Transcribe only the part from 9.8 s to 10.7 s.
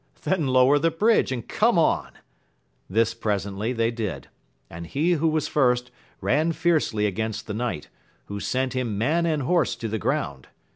the ground.